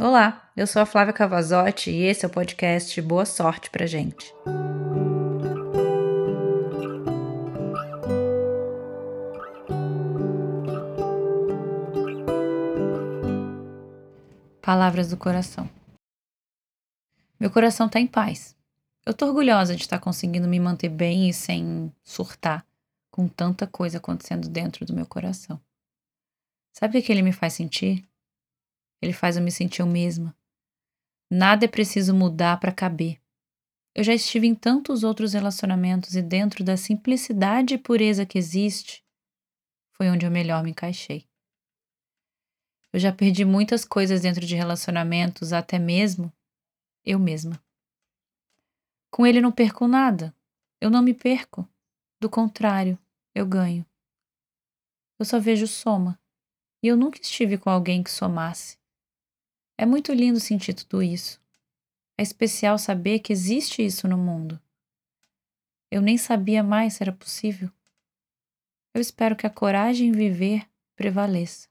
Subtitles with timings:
[0.00, 4.32] Olá, eu sou a Flávia Cavazotti e esse é o podcast Boa Sorte pra gente.
[14.62, 15.68] Palavras do coração.
[17.40, 18.56] Meu coração tá em paz.
[19.04, 22.64] Eu tô orgulhosa de estar conseguindo me manter bem e sem surtar
[23.10, 25.60] com tanta coisa acontecendo dentro do meu coração.
[26.72, 28.08] Sabe o que ele me faz sentir?
[29.00, 30.36] Ele faz eu me sentir eu mesma.
[31.30, 33.20] Nada é preciso mudar para caber.
[33.94, 39.04] Eu já estive em tantos outros relacionamentos e dentro da simplicidade e pureza que existe,
[39.92, 41.26] foi onde eu melhor me encaixei.
[42.92, 46.32] Eu já perdi muitas coisas dentro de relacionamentos, até mesmo
[47.04, 47.62] eu mesma.
[49.10, 50.34] Com ele não perco nada.
[50.80, 51.68] Eu não me perco.
[52.20, 52.98] Do contrário,
[53.34, 53.84] eu ganho.
[55.18, 56.18] Eu só vejo soma.
[56.82, 58.77] E eu nunca estive com alguém que somasse.
[59.80, 61.40] É muito lindo sentir tudo isso.
[62.18, 64.60] É especial saber que existe isso no mundo.
[65.88, 67.70] Eu nem sabia mais se era possível.
[68.92, 71.68] Eu espero que a coragem em viver prevaleça.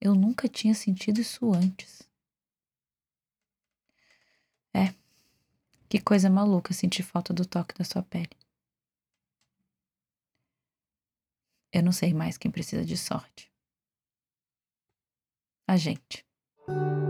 [0.00, 2.02] Eu nunca tinha sentido isso antes.
[4.74, 4.94] É,
[5.90, 8.36] que coisa maluca sentir falta do toque da sua pele.
[11.70, 13.52] Eu não sei mais quem precisa de sorte.
[15.68, 16.24] A gente.
[16.66, 17.03] thank you